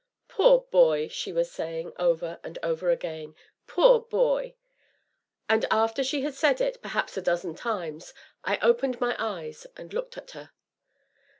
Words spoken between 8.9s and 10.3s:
my eyes and looked